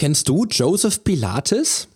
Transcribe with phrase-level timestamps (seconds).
[0.00, 1.86] Kennst du Joseph Pilates?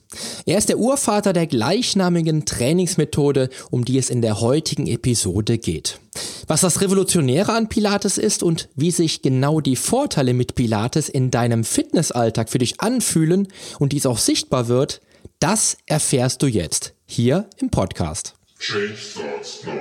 [0.45, 6.01] Er ist der Urvater der gleichnamigen Trainingsmethode, um die es in der heutigen Episode geht.
[6.47, 11.31] Was das Revolutionäre an Pilates ist und wie sich genau die Vorteile mit Pilates in
[11.31, 13.49] deinem Fitnessalltag für dich anfühlen
[13.79, 15.01] und dies auch sichtbar wird,
[15.39, 18.35] das erfährst du jetzt hier im Podcast.
[18.59, 19.81] Change starts now.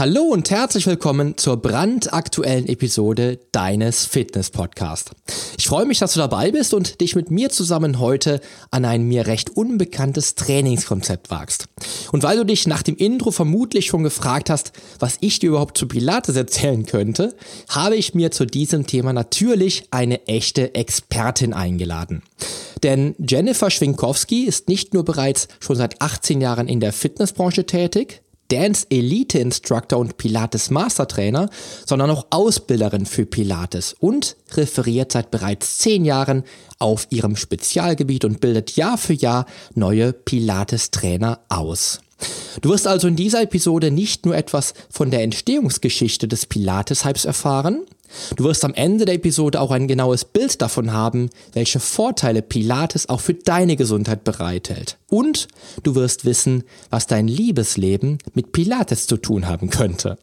[0.00, 5.10] Hallo und herzlich willkommen zur brandaktuellen Episode deines Fitness Podcast.
[5.58, 9.02] Ich freue mich, dass du dabei bist und dich mit mir zusammen heute an ein
[9.02, 11.66] mir recht unbekanntes Trainingskonzept wagst.
[12.12, 15.76] Und weil du dich nach dem Intro vermutlich schon gefragt hast, was ich dir überhaupt
[15.76, 17.36] zu Pilates erzählen könnte,
[17.68, 22.22] habe ich mir zu diesem Thema natürlich eine echte Expertin eingeladen.
[22.82, 28.22] Denn Jennifer Schwinkowski ist nicht nur bereits schon seit 18 Jahren in der Fitnessbranche tätig,
[28.50, 31.48] Dance Elite Instructor und Pilates Master Trainer,
[31.86, 36.44] sondern auch Ausbilderin für Pilates und referiert seit bereits zehn Jahren
[36.78, 42.00] auf ihrem Spezialgebiet und bildet Jahr für Jahr neue Pilates Trainer aus.
[42.60, 47.86] Du wirst also in dieser Episode nicht nur etwas von der Entstehungsgeschichte des Pilates-Hypes erfahren,
[48.36, 53.08] Du wirst am Ende der Episode auch ein genaues Bild davon haben, welche Vorteile Pilates
[53.08, 54.98] auch für deine Gesundheit bereithält.
[55.08, 55.48] Und
[55.82, 60.18] du wirst wissen, was dein Liebesleben mit Pilates zu tun haben könnte.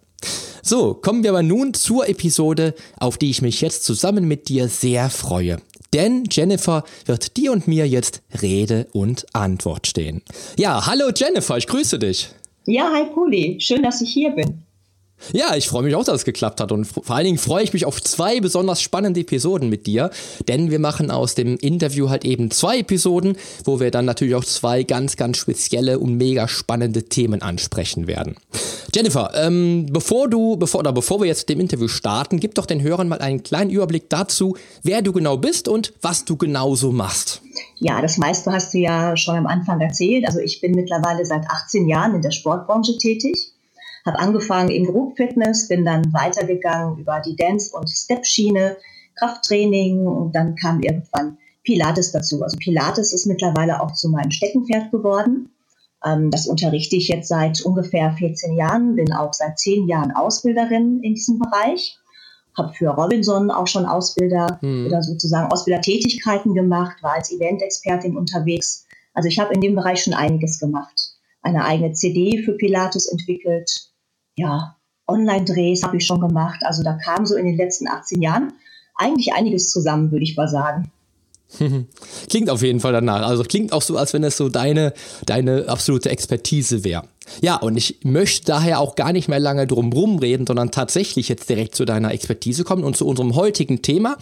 [0.64, 4.68] So, kommen wir aber nun zur Episode, auf die ich mich jetzt zusammen mit dir
[4.68, 5.58] sehr freue.
[5.94, 10.22] Denn Jennifer wird dir und mir jetzt Rede und Antwort stehen.
[10.58, 12.30] Ja, hallo Jennifer, ich grüße dich.
[12.66, 14.57] Ja, hi Puli, schön, dass ich hier bin.
[15.34, 17.74] Ja, ich freue mich auch, dass es geklappt hat und vor allen Dingen freue ich
[17.74, 20.10] mich auf zwei besonders spannende Episoden mit dir,
[20.48, 23.36] denn wir machen aus dem Interview halt eben zwei Episoden,
[23.66, 28.38] wo wir dann natürlich auch zwei ganz, ganz spezielle und mega spannende Themen ansprechen werden.
[28.94, 32.82] Jennifer, ähm, bevor du, bevor oder bevor wir jetzt dem Interview starten, gib doch den
[32.82, 36.92] Hörern mal einen kleinen Überblick dazu, wer du genau bist und was du genau so
[36.92, 37.42] machst.
[37.80, 40.26] Ja, das meiste hast du ja schon am Anfang erzählt.
[40.26, 43.52] Also ich bin mittlerweile seit 18 Jahren in der Sportbranche tätig
[44.08, 48.78] habe angefangen im Group Fitness, bin dann weitergegangen über die Dance- und Step-Schiene,
[49.16, 52.42] Krafttraining und dann kam irgendwann Pilates dazu.
[52.42, 55.50] Also Pilates ist mittlerweile auch zu meinem Steckenpferd geworden.
[56.06, 61.02] Ähm, das unterrichte ich jetzt seit ungefähr 14 Jahren, bin auch seit 10 Jahren Ausbilderin
[61.04, 61.98] in diesem Bereich.
[62.56, 64.88] Habe für Robinson auch schon Ausbilder hm.
[64.88, 68.88] oder sozusagen Ausbildertätigkeiten gemacht, war als Event-Expertin unterwegs.
[69.14, 71.14] Also ich habe in dem Bereich schon einiges gemacht.
[71.42, 73.92] Eine eigene CD für Pilates entwickelt,
[74.38, 74.78] ja,
[75.08, 76.62] Online-Drehs habe ich schon gemacht.
[76.64, 78.54] Also da kam so in den letzten 18 Jahren
[78.96, 80.92] eigentlich einiges zusammen, würde ich mal sagen.
[82.30, 83.26] klingt auf jeden Fall danach.
[83.26, 84.94] Also klingt auch so, als wenn es so deine,
[85.26, 87.04] deine absolute Expertise wäre.
[87.42, 91.50] Ja, und ich möchte daher auch gar nicht mehr lange drum rumreden, sondern tatsächlich jetzt
[91.50, 94.18] direkt zu deiner Expertise kommen und zu unserem heutigen Thema.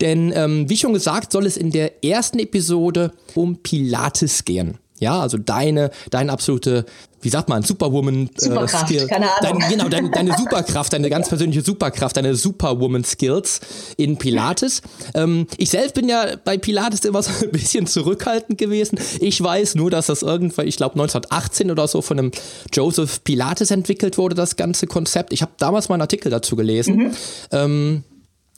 [0.00, 4.78] Denn ähm, wie schon gesagt, soll es in der ersten Episode um Pilates gehen.
[5.04, 6.86] Ja, also deine, deine absolute,
[7.20, 9.06] wie sagt man, Superwoman äh, Superkraft, Skill.
[9.06, 9.60] Keine Ahnung.
[9.60, 13.60] Dein, genau, deine, deine Superkraft, deine ganz persönliche Superkraft, deine Superwoman Skills
[13.98, 14.80] in Pilates.
[15.14, 18.98] Ähm, ich selbst bin ja bei Pilates immer so ein bisschen zurückhaltend gewesen.
[19.20, 22.30] Ich weiß nur, dass das irgendwann, ich glaube 1918 oder so von einem
[22.72, 25.34] Joseph Pilates entwickelt wurde, das ganze Konzept.
[25.34, 26.96] Ich habe damals mal einen Artikel dazu gelesen.
[26.96, 27.10] Mhm.
[27.52, 28.04] Ähm,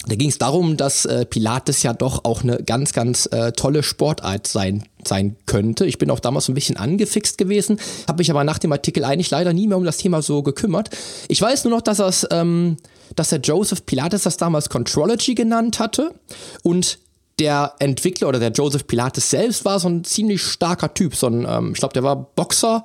[0.06, 3.82] da ging es darum, dass äh, Pilates ja doch auch eine ganz, ganz äh, tolle
[3.82, 5.84] Sportart sein, sein könnte.
[5.84, 9.30] Ich bin auch damals ein bisschen angefixt gewesen, habe mich aber nach dem Artikel eigentlich
[9.30, 10.90] leider nie mehr um das Thema so gekümmert.
[11.28, 12.76] Ich weiß nur noch, dass, das, ähm,
[13.16, 16.14] dass der Joseph Pilates das damals Contrology genannt hatte
[16.62, 16.98] und
[17.38, 21.14] der Entwickler oder der Joseph Pilates selbst war so ein ziemlich starker Typ.
[21.14, 22.84] So ein, ähm, ich glaube, der war Boxer,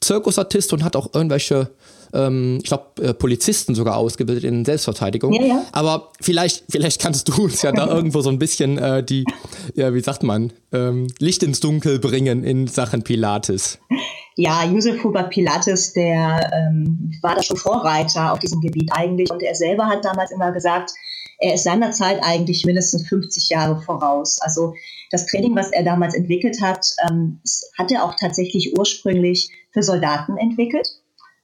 [0.00, 1.70] Zirkusartist und hat auch irgendwelche
[2.12, 5.32] ähm, ich glaube, äh, Polizisten sogar ausgebildet in Selbstverteidigung.
[5.32, 5.64] Ja, ja.
[5.72, 9.24] Aber vielleicht, vielleicht kannst du uns ja da irgendwo so ein bisschen äh, die,
[9.74, 13.78] ja, wie sagt man, ähm, Licht ins Dunkel bringen in Sachen Pilates.
[14.36, 19.30] Ja, Josef Hubert Pilates, der ähm, war da schon Vorreiter auf diesem Gebiet eigentlich.
[19.30, 20.92] Und er selber hat damals immer gesagt,
[21.38, 24.38] er ist seiner Zeit eigentlich mindestens 50 Jahre voraus.
[24.40, 24.74] Also
[25.10, 27.40] das Training, was er damals entwickelt hat, ähm,
[27.76, 30.88] hat er auch tatsächlich ursprünglich für Soldaten entwickelt.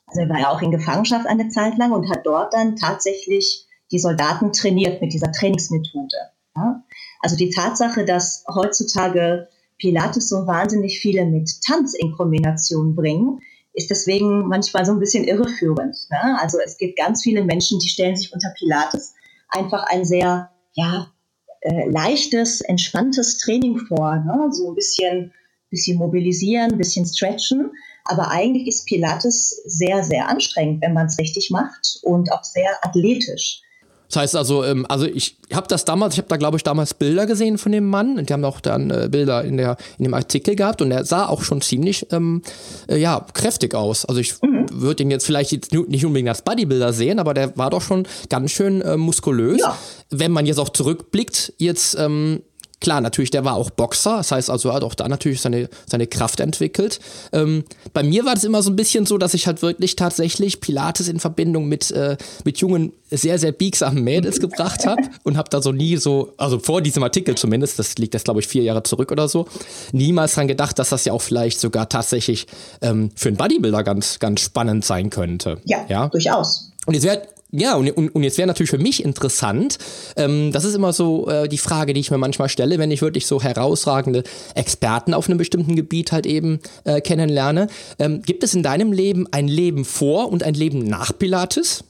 [0.07, 3.67] Also er war ja auch in Gefangenschaft eine Zeit lang und hat dort dann tatsächlich
[3.91, 6.17] die Soldaten trainiert mit dieser Trainingsmethode.
[6.57, 6.85] Ja?
[7.21, 9.49] Also die Tatsache, dass heutzutage
[9.79, 13.41] Pilates so wahnsinnig viele mit Tanz in Kombination bringen,
[13.73, 15.97] ist deswegen manchmal so ein bisschen irreführend.
[16.11, 16.39] Ne?
[16.41, 19.15] Also es gibt ganz viele Menschen, die stellen sich unter Pilates
[19.49, 21.13] einfach ein sehr ja,
[21.61, 24.17] äh, leichtes, entspanntes Training vor.
[24.17, 24.49] Ne?
[24.53, 25.33] So ein bisschen,
[25.71, 27.73] bisschen mobilisieren, ein bisschen stretchen.
[28.05, 32.71] Aber eigentlich ist Pilates sehr, sehr anstrengend, wenn man es richtig macht und auch sehr
[32.83, 33.63] athletisch.
[34.09, 36.95] Das heißt also, ähm, also ich habe das damals, ich habe da glaube ich damals
[36.95, 40.05] Bilder gesehen von dem Mann und die haben auch dann äh, Bilder in, der, in
[40.05, 42.43] dem Artikel gehabt und er sah auch schon ziemlich ähm,
[42.89, 44.05] äh, ja, kräftig aus.
[44.05, 44.67] Also ich mhm.
[44.71, 48.07] würde ihn jetzt vielleicht jetzt nicht unbedingt als Bodybuilder sehen, aber der war doch schon
[48.29, 49.61] ganz schön äh, muskulös.
[49.61, 49.77] Ja.
[50.11, 52.43] Wenn man jetzt auch zurückblickt, jetzt ähm,
[52.85, 55.71] Klar, natürlich, der war auch Boxer, das heißt also, er hat auch da natürlich seine,
[55.87, 57.01] seine Kraft entwickelt.
[57.33, 57.65] Ähm,
[57.95, 61.09] bei mir war das immer so ein bisschen so, dass ich halt wirklich tatsächlich Pilates
[61.09, 65.63] in Verbindung mit, äh, mit jungen, sehr, sehr biegsamen Mädels gebracht habe und habe da
[65.63, 68.83] so nie so, also vor diesem Artikel zumindest, das liegt jetzt glaube ich vier Jahre
[68.83, 69.47] zurück oder so,
[69.93, 72.47] niemals dran gedacht, dass das ja auch vielleicht sogar tatsächlich
[72.83, 75.59] ähm, für einen Bodybuilder ganz, ganz spannend sein könnte.
[75.65, 76.09] Ja, ja?
[76.09, 76.73] durchaus.
[76.87, 77.23] Und jetzt wäre
[77.57, 79.79] ja, und, und, und jetzt wäre natürlich für mich interessant,
[80.17, 83.01] ähm, das ist immer so äh, die Frage, die ich mir manchmal stelle, wenn ich
[83.01, 84.25] wirklich so herausragende
[84.57, 87.69] Experten auf einem bestimmten Gebiet halt eben äh, kennenlerne.
[88.01, 91.85] Ähm, gibt es in deinem Leben ein Leben vor und ein Leben nach Pilates?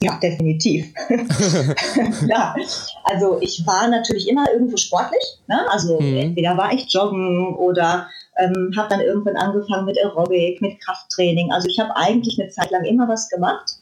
[0.00, 0.94] Ja, definitiv.
[2.28, 2.54] ja,
[3.02, 5.22] also ich war natürlich immer irgendwo sportlich.
[5.48, 5.58] Ne?
[5.70, 6.16] Also mhm.
[6.16, 11.50] entweder war ich joggen oder ähm, habe dann irgendwann angefangen mit Aerobic, mit Krafttraining.
[11.50, 13.78] Also ich habe eigentlich eine Zeit lang immer was gemacht.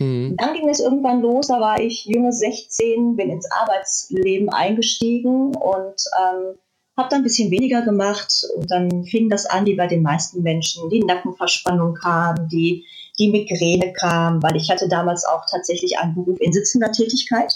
[0.00, 0.36] Mhm.
[0.36, 6.02] Dann ging es irgendwann los, da war ich junge 16, bin ins Arbeitsleben eingestiegen und
[6.18, 6.58] ähm,
[6.96, 10.42] habe dann ein bisschen weniger gemacht und dann fing das an, wie bei den meisten
[10.42, 12.84] Menschen, die Nackenverspannung kam, die,
[13.20, 17.54] die Migräne kam, weil ich hatte damals auch tatsächlich einen Beruf in sitzender Tätigkeit,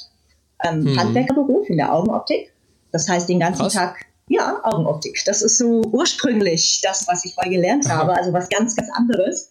[0.63, 0.99] ähm, mhm.
[0.99, 2.53] Handwerkerberuf in der Augenoptik.
[2.93, 3.73] Das heißt, den ganzen Krass.
[3.73, 5.23] Tag, ja, Augenoptik.
[5.27, 9.51] Das ist so ursprünglich das, was ich vorher gelernt habe, also was ganz, ganz anderes.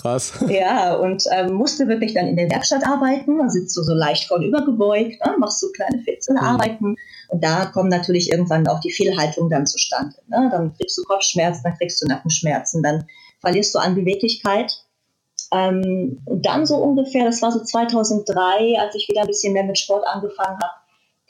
[0.00, 0.32] Krass.
[0.48, 3.38] Ja, und ähm, musste wirklich dann in der Werkstatt arbeiten.
[3.38, 5.36] Da sitzt du so leicht vornübergebeugt, ne?
[5.38, 6.96] machst so kleine Fitzel mhm.
[7.28, 10.16] Und da kommen natürlich irgendwann auch die Fehlhaltungen dann zustande.
[10.28, 10.48] Ne?
[10.50, 13.04] Dann kriegst du Kopfschmerzen, dann kriegst du Nackenschmerzen, dann
[13.40, 14.84] verlierst du an Beweglichkeit.
[15.52, 19.64] Ähm, und dann so ungefähr, das war so 2003, als ich wieder ein bisschen mehr
[19.64, 20.72] mit Sport angefangen habe,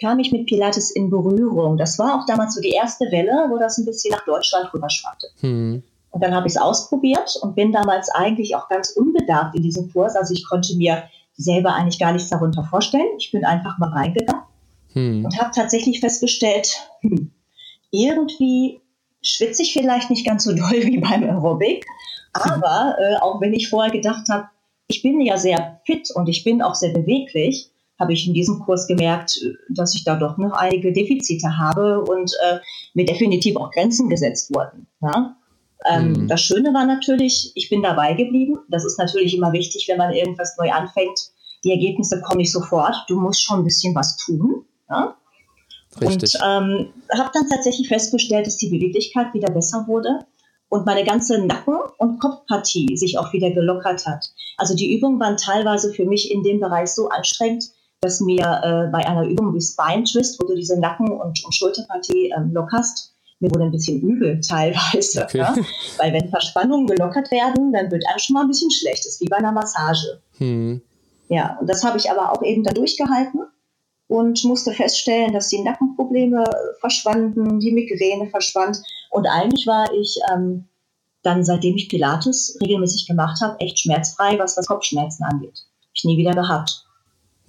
[0.01, 1.77] kam ich mit Pilates in Berührung.
[1.77, 5.29] Das war auch damals so die erste Welle, wo das ein bisschen nach Deutschland rüberschwappte.
[5.41, 5.83] Hm.
[6.11, 9.93] Und dann habe ich es ausprobiert und bin damals eigentlich auch ganz unbedarft in diesem
[9.93, 10.17] Kurs.
[10.17, 11.05] Also ich konnte mir
[11.37, 13.17] selber eigentlich gar nichts darunter vorstellen.
[13.19, 14.43] Ich bin einfach mal reingegangen
[14.93, 15.25] hm.
[15.25, 17.31] und habe tatsächlich festgestellt, hm,
[17.91, 18.81] irgendwie
[19.23, 21.87] schwitze ich vielleicht nicht ganz so doll wie beim Aerobic.
[22.33, 24.49] Aber äh, auch wenn ich vorher gedacht habe,
[24.87, 28.61] ich bin ja sehr fit und ich bin auch sehr beweglich, habe ich in diesem
[28.61, 29.39] Kurs gemerkt,
[29.69, 32.59] dass ich da doch noch einige Defizite habe und äh,
[32.95, 34.87] mir definitiv auch Grenzen gesetzt wurden.
[35.03, 35.37] Ja?
[35.89, 36.29] Ähm, mhm.
[36.29, 38.59] Das Schöne war natürlich, ich bin dabei geblieben.
[38.69, 41.31] Das ist natürlich immer wichtig, wenn man irgendwas neu anfängt.
[41.63, 42.97] Die Ergebnisse kommen nicht sofort.
[43.09, 44.65] Du musst schon ein bisschen was tun.
[44.89, 45.15] Ja?
[46.01, 46.35] Richtig.
[46.35, 50.21] Und ähm, habe dann tatsächlich festgestellt, dass die Beweglichkeit wieder besser wurde
[50.71, 54.31] und meine ganze Nacken- und Kopfpartie sich auch wieder gelockert hat.
[54.57, 57.65] Also die Übungen waren teilweise für mich in dem Bereich so anstrengend,
[58.01, 61.55] dass mir äh, bei einer Übung wie Spine Twist, wo du diese Nacken- und, und
[61.55, 65.25] Schulterpartie ähm, lockerst, mir wurde ein bisschen übel teilweise.
[65.25, 65.39] Okay.
[65.39, 65.55] Ja?
[65.99, 69.01] Weil wenn Verspannungen gelockert werden, dann wird einem schon mal ein bisschen schlecht.
[69.01, 70.21] Das ist wie bei einer Massage.
[70.39, 70.81] Hm.
[71.29, 73.41] Ja, und das habe ich aber auch eben da durchgehalten
[74.09, 76.45] und musste feststellen, dass die Nackenprobleme
[76.81, 78.83] verschwanden, die Migräne verschwand.
[79.11, 80.67] Und eigentlich war ich ähm,
[81.23, 85.65] dann, seitdem ich Pilates regelmäßig gemacht habe, echt schmerzfrei, was das Kopfschmerzen angeht.
[85.83, 86.85] Hab ich nie wieder gehabt.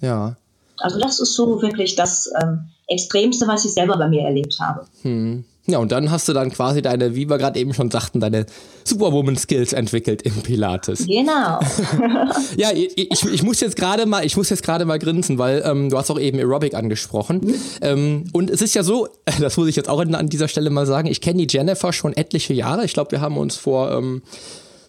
[0.00, 0.36] Ja.
[0.78, 4.86] Also das ist so wirklich das ähm, Extremste, was ich selber bei mir erlebt habe.
[5.02, 5.44] Hm.
[5.66, 8.46] Ja, und dann hast du dann quasi deine, wie wir gerade eben schon sagten, deine
[8.82, 11.06] Superwoman-Skills entwickelt im Pilates.
[11.06, 11.60] Genau.
[12.56, 15.62] ja, ich, ich, ich, muss jetzt gerade mal, ich muss jetzt gerade mal grinsen, weil
[15.64, 17.42] ähm, du hast auch eben Aerobic angesprochen.
[17.42, 17.54] Mhm.
[17.80, 19.06] Ähm, und es ist ja so,
[19.40, 22.12] das muss ich jetzt auch an dieser Stelle mal sagen, ich kenne die Jennifer schon
[22.12, 22.84] etliche Jahre.
[22.84, 24.22] Ich glaube, wir haben uns vor ähm,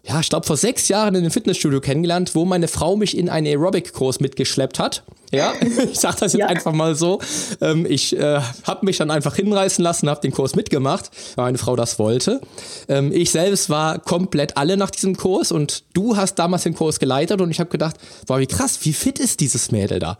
[0.05, 3.29] ja, ich glaube, vor sechs Jahren in einem Fitnessstudio kennengelernt, wo meine Frau mich in
[3.29, 5.03] einen Aerobic-Kurs mitgeschleppt hat.
[5.31, 5.53] Ja,
[5.91, 6.47] ich sage das jetzt ja.
[6.47, 7.19] einfach mal so.
[7.61, 11.57] Ähm, ich äh, habe mich dann einfach hinreißen lassen, habe den Kurs mitgemacht, weil meine
[11.57, 12.41] Frau das wollte.
[12.89, 16.99] Ähm, ich selbst war komplett alle nach diesem Kurs und du hast damals den Kurs
[16.99, 17.95] geleitet und ich habe gedacht,
[18.27, 20.17] wow, wie krass, wie fit ist dieses Mädel da?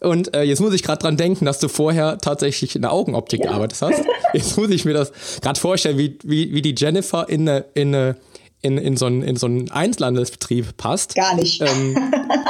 [0.00, 3.40] Und äh, jetzt muss ich gerade dran denken, dass du vorher tatsächlich in der Augenoptik
[3.40, 3.50] ja.
[3.50, 4.02] gearbeitet hast.
[4.32, 5.12] Jetzt muss ich mir das
[5.42, 8.16] gerade vorstellen, wie, wie, wie die Jennifer in eine, in eine
[8.62, 11.14] in, in, so einen, in so einen Einzelhandelsbetrieb passt.
[11.14, 11.60] Gar nicht.
[11.60, 11.96] Ähm,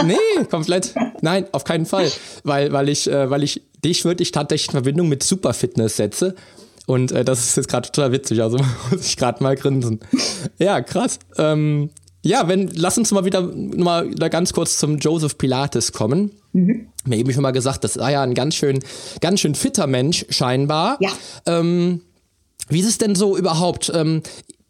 [0.05, 0.95] nee, komplett.
[1.21, 2.11] Nein, auf keinen Fall.
[2.45, 6.35] Weil, weil ich, äh, weil ich dich wirklich tatsächlich in Verbindung mit Superfitness setze.
[6.87, 8.59] Und äh, das ist jetzt gerade total witzig, also
[8.91, 10.01] muss ich gerade mal grinsen.
[10.59, 11.19] Ja, krass.
[11.37, 11.91] Ähm,
[12.23, 16.33] ja, wenn, lass uns mal wieder mal da ganz kurz zum Joseph Pilates kommen.
[16.53, 16.89] Mhm.
[17.05, 18.81] Mir eben schon mal gesagt, das war ja ein ganz schön,
[19.21, 20.99] ganz schön fitter Mensch, scheinbar.
[21.01, 21.11] Ja.
[21.47, 22.01] Ähm,
[22.69, 23.93] wie ist es denn so überhaupt?
[23.95, 24.23] Ähm,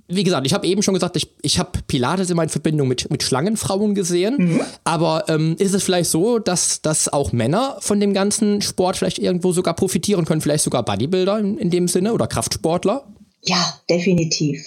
[0.08, 3.10] wie gesagt, ich habe eben schon gesagt, ich, ich habe Pilates immer in Verbindung mit,
[3.10, 4.36] mit Schlangenfrauen gesehen.
[4.38, 4.60] Mhm.
[4.84, 9.18] Aber ähm, ist es vielleicht so, dass, dass auch Männer von dem ganzen Sport vielleicht
[9.18, 10.40] irgendwo sogar profitieren können?
[10.40, 13.04] Vielleicht sogar Bodybuilder in, in dem Sinne oder Kraftsportler?
[13.42, 14.64] Ja, definitiv.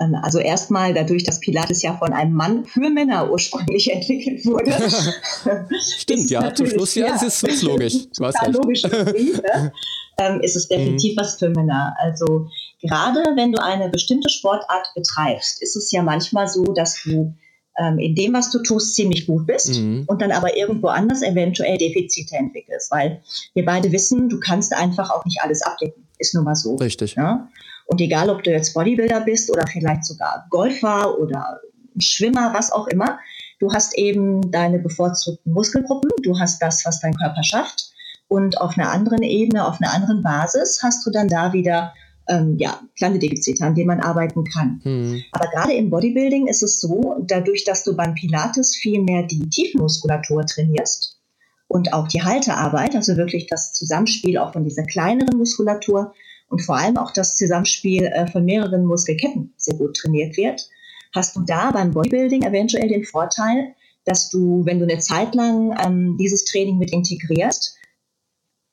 [0.00, 4.72] Ähm, also erstmal dadurch, dass Pilates ja von einem Mann für Männer ursprünglich entwickelt wurde.
[5.98, 7.14] Stimmt, ja, zum Schluss ja, ja.
[7.14, 8.08] ist es logisch.
[8.16, 8.54] Du hast recht.
[8.54, 8.82] logisch.
[8.84, 9.72] Ne?
[10.20, 11.20] Ähm, ist es definitiv mhm.
[11.20, 11.94] was für Männer.
[11.98, 12.46] Also
[12.80, 17.34] gerade wenn du eine bestimmte Sportart betreibst, ist es ja manchmal so, dass du
[17.78, 20.04] ähm, in dem, was du tust, ziemlich gut bist mhm.
[20.06, 23.22] und dann aber irgendwo anders eventuell Defizite entwickelst, weil
[23.54, 26.06] wir beide wissen, du kannst einfach auch nicht alles abdecken.
[26.18, 26.76] Ist nun mal so.
[26.76, 27.14] Richtig.
[27.14, 27.48] Ja?
[27.86, 31.60] Und egal, ob du jetzt Bodybuilder bist oder vielleicht sogar Golfer oder
[31.98, 33.18] Schwimmer, was auch immer,
[33.58, 37.89] du hast eben deine bevorzugten Muskelgruppen, du hast das, was dein Körper schafft
[38.30, 41.92] und auf einer anderen Ebene, auf einer anderen Basis hast du dann da wieder
[42.28, 44.80] ähm, ja, kleine Defizite, an denen man arbeiten kann.
[44.84, 45.24] Mhm.
[45.32, 49.50] Aber gerade im Bodybuilding ist es so, dadurch, dass du beim Pilates viel mehr die
[49.50, 51.18] Tiefenmuskulatur trainierst
[51.66, 56.14] und auch die Haltearbeit, also wirklich das Zusammenspiel auch von dieser kleineren Muskulatur
[56.48, 60.68] und vor allem auch das Zusammenspiel äh, von mehreren Muskelketten sehr gut trainiert wird,
[61.12, 65.76] hast du da beim Bodybuilding eventuell den Vorteil, dass du, wenn du eine Zeit lang
[65.84, 67.76] ähm, dieses Training mit integrierst,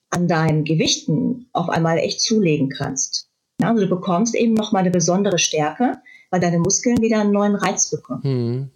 [0.10, 3.28] an deinen Gewichten auf einmal echt zulegen kannst.
[3.62, 5.98] Ja, also du bekommst eben nochmal eine besondere Stärke,
[6.30, 8.24] weil deine Muskeln wieder einen neuen Reiz bekommen.
[8.24, 8.70] Hm.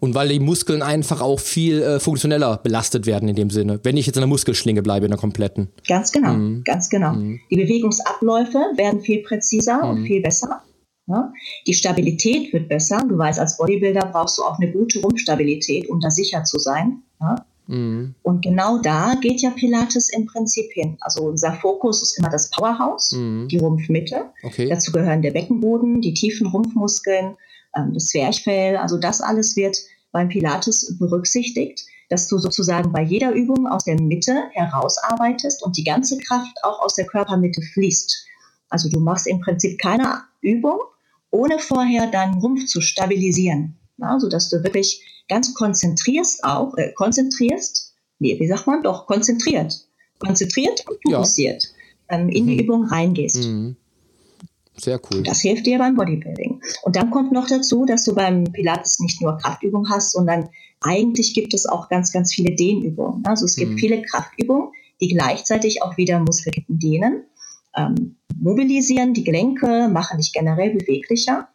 [0.00, 3.96] Und weil die Muskeln einfach auch viel äh, funktioneller belastet werden in dem Sinne, wenn
[3.96, 5.68] ich jetzt in der Muskelschlinge bleibe, in der kompletten.
[5.86, 6.62] Ganz genau, hm.
[6.64, 7.12] ganz genau.
[7.12, 7.40] Hm.
[7.50, 10.06] Die Bewegungsabläufe werden viel präziser und hm.
[10.06, 10.62] viel besser.
[11.08, 11.32] Ja?
[11.66, 13.04] Die Stabilität wird besser.
[13.08, 17.02] Du weißt, als Bodybuilder brauchst du auch eine gute Rumpfstabilität, um da sicher zu sein.
[17.20, 17.44] Ja?
[17.66, 18.14] Mhm.
[18.22, 20.96] Und genau da geht ja Pilates im Prinzip hin.
[21.00, 23.48] Also unser Fokus ist immer das Powerhouse, mhm.
[23.48, 24.30] die Rumpfmitte.
[24.42, 24.68] Okay.
[24.68, 27.36] Dazu gehören der Beckenboden, die tiefen Rumpfmuskeln,
[27.76, 28.76] ähm, das Zwerchfell.
[28.76, 29.76] Also das alles wird
[30.12, 35.84] beim Pilates berücksichtigt, dass du sozusagen bei jeder Übung aus der Mitte herausarbeitest und die
[35.84, 38.26] ganze Kraft auch aus der Körpermitte fließt.
[38.68, 40.78] Also du machst im Prinzip keine Übung,
[41.30, 43.76] ohne vorher deinen Rumpf zu stabilisieren.
[43.98, 49.86] Ja, sodass du wirklich ganz konzentrierst auch, äh, konzentrierst, nee, wie sagt man doch, konzentriert,
[50.18, 51.64] konzentriert und fokussiert
[52.10, 52.18] ja.
[52.18, 52.48] ähm, in mhm.
[52.48, 53.44] die Übung reingehst.
[53.44, 53.76] Mhm.
[54.78, 55.22] Sehr cool.
[55.22, 56.60] Das hilft dir beim Bodybuilding.
[56.82, 61.32] Und dann kommt noch dazu, dass du beim Pilates nicht nur Kraftübungen hast, sondern eigentlich
[61.32, 63.24] gibt es auch ganz, ganz viele Dehnübungen.
[63.24, 63.78] Also es gibt mhm.
[63.78, 67.24] viele Kraftübungen, die gleichzeitig auch wieder Muskelketten dehnen,
[67.74, 71.48] ähm, mobilisieren die Gelenke, machen dich generell beweglicher.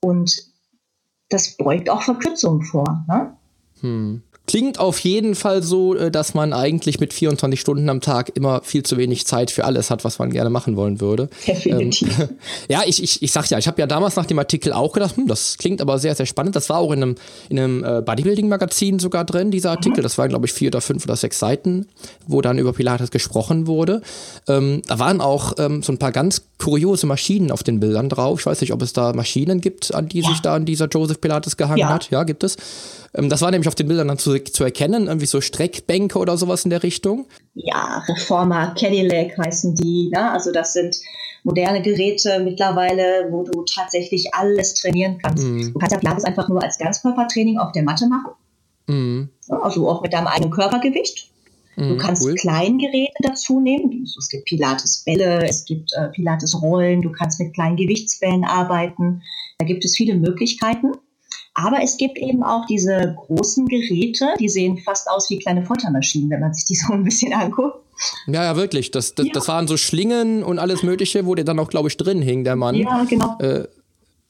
[0.00, 0.52] Und
[1.28, 3.04] das beugt auch Verkürzungen vor.
[3.08, 3.36] Ne?
[3.80, 4.22] Hm.
[4.46, 8.62] Klingt auf jeden Fall so, äh, dass man eigentlich mit 24 Stunden am Tag immer
[8.62, 11.28] viel zu wenig Zeit für alles hat, was man gerne machen wollen würde.
[11.46, 12.18] Definitiv.
[12.18, 12.28] Ähm,
[12.68, 15.16] ja, ich, ich, ich sag ja, ich habe ja damals nach dem Artikel auch gedacht,
[15.16, 16.54] hm, das klingt aber sehr, sehr spannend.
[16.54, 17.14] Das war auch in einem,
[17.48, 19.98] in einem äh, Bodybuilding-Magazin sogar drin, dieser Artikel.
[19.98, 20.02] Mhm.
[20.04, 21.86] Das waren, glaube ich, vier oder fünf oder sechs Seiten,
[22.26, 24.02] wo dann über Pilates gesprochen wurde.
[24.46, 28.40] Ähm, da waren auch ähm, so ein paar ganz kuriose Maschinen auf den Bildern drauf.
[28.40, 30.28] Ich weiß nicht, ob es da Maschinen gibt, an die ja.
[30.28, 31.88] sich da an dieser Joseph Pilates gehangen ja.
[31.88, 32.10] hat.
[32.10, 32.56] Ja, gibt es.
[33.14, 36.36] Ähm, das war nämlich auf den Bildern dann zu, zu erkennen, irgendwie so Streckbänke oder
[36.36, 37.26] sowas in der Richtung.
[37.54, 40.10] Ja, Reformer Cadillac heißen die.
[40.12, 40.30] Ne?
[40.30, 40.98] Also das sind
[41.44, 45.44] moderne Geräte mittlerweile, wo du tatsächlich alles trainieren kannst.
[45.44, 45.72] Mhm.
[45.72, 48.32] Du kannst ja Pilates einfach nur als Ganzkörpertraining auf der Matte machen.
[48.88, 49.28] Mhm.
[49.48, 51.30] Also auch mit deinem eigenen Körpergewicht.
[51.76, 52.34] Du mhm, kannst cool.
[52.34, 54.04] Kleingeräte dazu nehmen.
[54.04, 59.22] Es gibt Pilates-Bälle, es gibt äh, Pilates-Rollen, du kannst mit kleinen Gewichtsbällen arbeiten.
[59.58, 60.92] Da gibt es viele Möglichkeiten.
[61.58, 66.28] Aber es gibt eben auch diese großen Geräte, die sehen fast aus wie kleine Foltermaschinen,
[66.28, 67.78] wenn man sich die so ein bisschen anguckt.
[68.26, 68.90] Ja, ja, wirklich.
[68.90, 69.32] Das, das, ja.
[69.32, 72.44] das waren so Schlingen und alles Mögliche, wo der dann auch, glaube ich, drin hing,
[72.44, 72.74] der Mann.
[72.74, 73.38] Ja, genau.
[73.38, 73.68] Äh,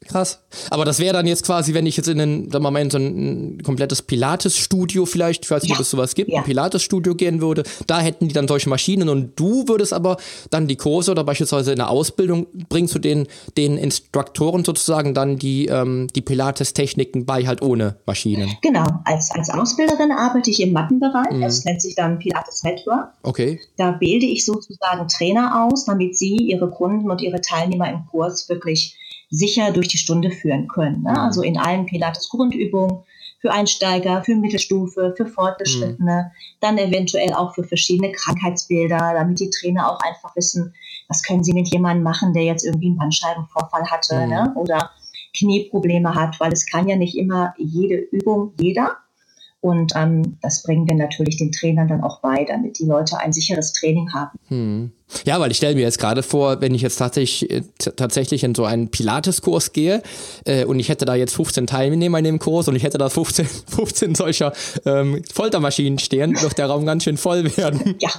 [0.08, 0.40] Krass.
[0.70, 2.90] Aber das wäre dann jetzt quasi, wenn ich jetzt in ein, sagen wir mal, in
[2.90, 5.76] so ein, komplettes Pilates-Studio vielleicht, ich weiß nicht, ja.
[5.76, 6.38] ob es sowas gibt, ja.
[6.38, 10.16] ein Pilates-Studio gehen würde, da hätten die dann solche Maschinen und du würdest aber
[10.50, 15.38] dann die Kurse oder beispielsweise in der Ausbildung bringen zu den, den Instruktoren sozusagen dann
[15.38, 18.50] die, ähm, die Pilates-Techniken bei, halt ohne Maschinen.
[18.62, 18.84] Genau.
[19.04, 21.32] Als, als Ausbilderin arbeite ich im Mattenbereich.
[21.32, 21.40] Mhm.
[21.40, 23.12] Das nennt sich dann Pilates Network.
[23.22, 23.60] Okay.
[23.76, 28.48] Da bilde ich sozusagen Trainer aus, damit sie ihre Kunden und ihre Teilnehmer im Kurs
[28.48, 28.96] wirklich
[29.28, 31.02] sicher durch die Stunde führen können.
[31.02, 31.20] Ne?
[31.20, 33.02] Also in allen Pilates-Grundübungen
[33.40, 36.56] für Einsteiger, für Mittelstufe, für Fortgeschrittene, mhm.
[36.60, 40.74] dann eventuell auch für verschiedene Krankheitsbilder, damit die Trainer auch einfach wissen,
[41.08, 44.28] was können sie mit jemandem machen, der jetzt irgendwie einen Bandscheibenvorfall hatte mhm.
[44.28, 44.52] ne?
[44.56, 44.90] oder
[45.36, 48.96] Knieprobleme hat, weil es kann ja nicht immer jede Übung jeder.
[49.66, 53.32] Und ähm, das bringen wir natürlich den Trainern dann auch bei, damit die Leute ein
[53.32, 54.38] sicheres Training haben.
[54.46, 54.92] Hm.
[55.24, 57.62] Ja, weil ich stelle mir jetzt gerade vor, wenn ich jetzt tatsächlich, äh,
[57.96, 60.04] tatsächlich in so einen Pilates-Kurs gehe
[60.44, 63.08] äh, und ich hätte da jetzt 15 Teilnehmer in dem Kurs und ich hätte da
[63.08, 64.52] 15, 15 solcher
[64.84, 67.96] ähm, Foltermaschinen stehen, wird der Raum ganz schön voll werden.
[68.00, 68.10] Ja,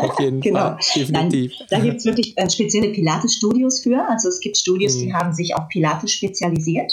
[0.00, 0.58] auf jeden genau.
[0.58, 0.78] Fall.
[0.96, 1.52] Definitiv.
[1.52, 4.04] Nein, da gibt es wirklich äh, spezielle Pilates-Studios für.
[4.08, 5.02] Also es gibt Studios, hm.
[5.02, 6.92] die haben sich auf Pilates spezialisiert.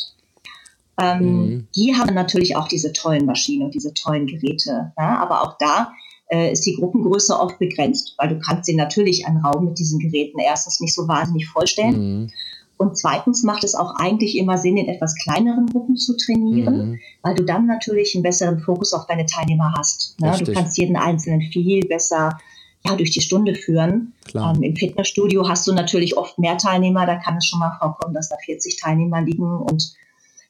[1.00, 1.68] Ähm, mhm.
[1.76, 4.92] Die haben natürlich auch diese tollen Maschinen und diese tollen Geräte.
[4.98, 5.18] Ja?
[5.18, 5.92] Aber auch da
[6.28, 10.00] äh, ist die Gruppengröße oft begrenzt, weil du kannst sie natürlich einen Raum mit diesen
[10.00, 12.22] Geräten erstens nicht so wahnsinnig vollstellen.
[12.22, 12.30] Mhm.
[12.78, 17.00] Und zweitens macht es auch eigentlich immer Sinn, in etwas kleineren Gruppen zu trainieren, mhm.
[17.22, 20.20] weil du dann natürlich einen besseren Fokus auf deine Teilnehmer hast.
[20.20, 20.36] Ne?
[20.44, 22.38] Du kannst jeden Einzelnen viel besser
[22.86, 24.14] ja, durch die Stunde führen.
[24.36, 28.14] Ähm, Im Fitnessstudio hast du natürlich oft mehr Teilnehmer, da kann es schon mal vorkommen,
[28.14, 29.94] dass da 40 Teilnehmer liegen und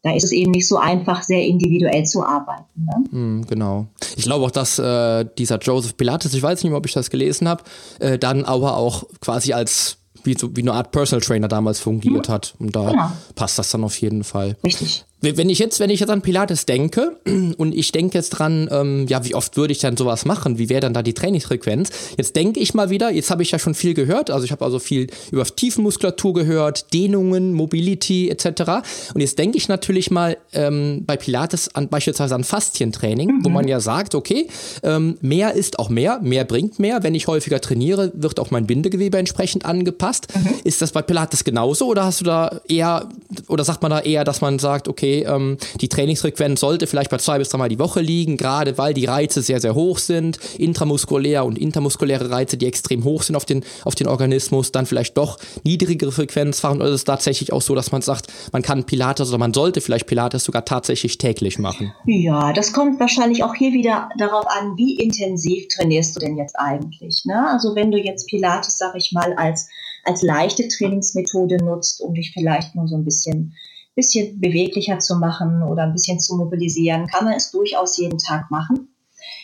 [0.03, 2.65] da ist es eben nicht so einfach, sehr individuell zu arbeiten.
[2.75, 3.17] Ne?
[3.17, 3.87] Mm, genau.
[4.17, 7.09] Ich glaube auch, dass äh, dieser Joseph Pilates, ich weiß nicht mehr, ob ich das
[7.09, 7.63] gelesen habe,
[7.99, 12.27] äh, dann aber auch quasi als wie, so, wie eine Art Personal Trainer damals fungiert
[12.27, 12.33] mhm.
[12.33, 12.53] hat.
[12.59, 13.11] Und da genau.
[13.35, 14.57] passt das dann auf jeden Fall.
[14.63, 15.05] Richtig.
[15.23, 17.15] Wenn ich jetzt, wenn ich jetzt an Pilates denke
[17.57, 20.57] und ich denke jetzt dran, ähm, ja, wie oft würde ich dann sowas machen?
[20.57, 21.91] Wie wäre dann da die Trainingsfrequenz?
[22.17, 24.65] Jetzt denke ich mal wieder, jetzt habe ich ja schon viel gehört, also ich habe
[24.65, 28.83] also viel über Tiefenmuskulatur gehört, Dehnungen, Mobility etc.
[29.13, 33.45] Und jetzt denke ich natürlich mal ähm, bei Pilates an beispielsweise an Faszientraining, mhm.
[33.45, 34.47] wo man ja sagt, okay,
[34.83, 37.01] ähm, mehr ist auch mehr, mehr bringt mehr.
[37.01, 40.27] Wenn ich häufiger trainiere, wird auch mein Bindegewebe entsprechend angepasst.
[40.35, 40.55] Mhm.
[40.65, 43.07] Ist das bei Pilates genauso oder hast du da eher,
[43.47, 47.17] oder sagt man da eher, dass man sagt, okay, ähm, die Trainingsfrequenz sollte vielleicht bei
[47.17, 51.45] zwei bis dreimal die Woche liegen, gerade weil die Reize sehr, sehr hoch sind, intramuskulär
[51.45, 55.37] und intermuskuläre Reize, die extrem hoch sind auf den, auf den Organismus, dann vielleicht doch
[55.63, 56.77] niedrigere Frequenz fahren.
[56.77, 59.81] Oder ist es tatsächlich auch so, dass man sagt, man kann Pilates oder man sollte
[59.81, 61.93] vielleicht Pilates sogar tatsächlich täglich machen?
[62.05, 66.55] Ja, das kommt wahrscheinlich auch hier wieder darauf an, wie intensiv trainierst du denn jetzt
[66.57, 67.23] eigentlich.
[67.25, 67.49] Ne?
[67.49, 69.67] Also wenn du jetzt Pilates, sag ich mal, als
[70.03, 73.55] als leichte Trainingsmethode nutzt, um dich vielleicht nur so ein bisschen
[73.95, 78.49] bisschen beweglicher zu machen oder ein bisschen zu mobilisieren, kann man es durchaus jeden Tag
[78.49, 78.89] machen.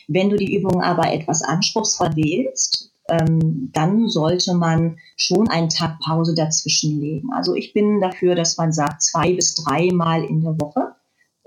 [0.08, 6.00] Wenn du die Übung aber etwas anspruchsvoll wählst, ähm, dann sollte man schon einen Tag
[6.00, 7.30] Pause dazwischen legen.
[7.34, 10.96] Also ich bin dafür, dass man sagt, zwei bis dreimal in der Woche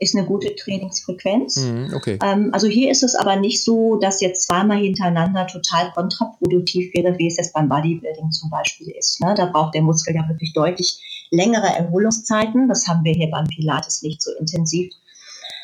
[0.02, 1.56] ist eine gute Trainingsfrequenz.
[1.56, 2.18] Mhm, okay.
[2.22, 7.16] Ähm, also hier ist es aber nicht so, dass jetzt zweimal hintereinander total kontraproduktiv wäre,
[7.18, 9.20] wie es jetzt beim Bodybuilding zum Beispiel ist.
[9.20, 9.34] Ne?
[9.36, 11.00] Da braucht der Muskel ja wirklich deutlich
[11.32, 12.68] längere Erholungszeiten.
[12.68, 14.92] Das haben wir hier beim Pilates nicht so intensiv.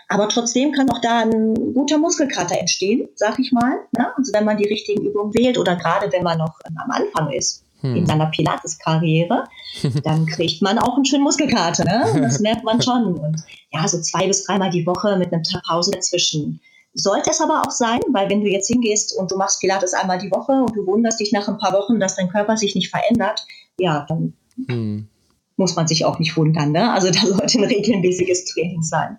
[0.09, 3.81] Aber trotzdem kann auch da ein guter Muskelkater entstehen, sag ich mal.
[3.97, 4.09] Ne?
[4.17, 7.63] Also wenn man die richtigen Übungen wählt oder gerade wenn man noch am Anfang ist
[7.83, 7.95] hm.
[7.95, 9.45] in seiner Pilates-Karriere,
[10.05, 11.85] dann kriegt man auch einen schönen Muskelkater.
[11.85, 12.23] Ne?
[12.23, 13.19] Das merkt man schon.
[13.19, 13.37] Und
[13.71, 16.61] ja, so zwei bis dreimal die Woche mit einer Pause dazwischen.
[16.95, 20.19] Sollte es aber auch sein, weil wenn du jetzt hingehst und du machst Pilates einmal
[20.19, 22.89] die Woche und du wunderst dich nach ein paar Wochen, dass dein Körper sich nicht
[22.89, 23.47] verändert,
[23.79, 24.33] ja, dann
[24.67, 25.07] hm
[25.59, 26.73] muss man sich auch nicht wundern.
[26.73, 26.91] Ne?
[26.93, 29.19] Also da sollte ein regelmäßiges Training sein.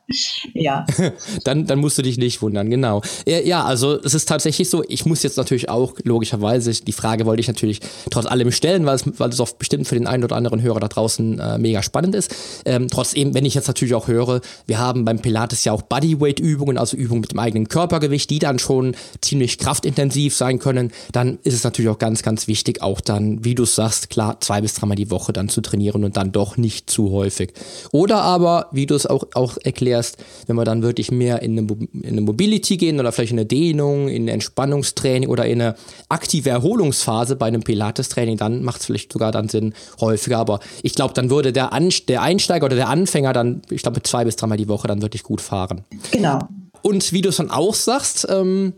[0.54, 0.86] Ja.
[1.44, 3.02] dann, dann musst du dich nicht wundern, genau.
[3.28, 7.42] Ja, also es ist tatsächlich so, ich muss jetzt natürlich auch, logischerweise, die Frage wollte
[7.42, 10.36] ich natürlich trotz allem stellen, weil es, weil es auch bestimmt für den einen oder
[10.36, 12.34] anderen Hörer da draußen äh, mega spannend ist.
[12.66, 16.78] Ähm, trotzdem, wenn ich jetzt natürlich auch höre, wir haben beim Pilates ja auch Bodyweight-Übungen,
[16.78, 21.54] also Übungen mit dem eigenen Körpergewicht, die dann schon ziemlich kraftintensiv sein können, dann ist
[21.54, 24.96] es natürlich auch ganz, ganz wichtig, auch dann, wie du sagst, klar, zwei bis dreimal
[24.96, 27.54] die Woche dann zu trainieren und dann dann doch nicht zu häufig.
[27.92, 31.68] Oder aber, wie du es auch, auch erklärst, wenn wir dann wirklich mehr in eine,
[31.94, 35.76] in eine Mobility gehen oder vielleicht in eine Dehnung, in ein Entspannungstraining oder in eine
[36.08, 40.38] aktive Erholungsphase bei einem Pilates-Training, dann macht es vielleicht sogar dann Sinn häufiger.
[40.38, 44.02] Aber ich glaube, dann würde der, An der Einsteiger oder der Anfänger dann, ich glaube,
[44.04, 45.82] zwei bis dreimal die Woche dann wirklich gut fahren.
[46.12, 46.40] Genau.
[46.82, 48.74] Und wie du es dann auch sagst, ähm,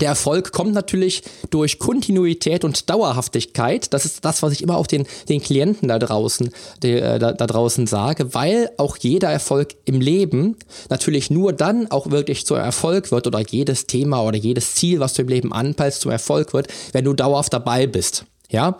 [0.00, 3.92] der Erfolg kommt natürlich durch Kontinuität und Dauerhaftigkeit.
[3.92, 6.50] Das ist das, was ich immer auch den, den Klienten da draußen,
[6.82, 10.56] die, äh, da, da draußen sage, weil auch jeder Erfolg im Leben
[10.88, 15.12] natürlich nur dann auch wirklich zum Erfolg wird oder jedes Thema oder jedes Ziel, was
[15.12, 18.24] du im Leben anpeilst, zum Erfolg wird, wenn du dauerhaft dabei bist.
[18.52, 18.78] Ja,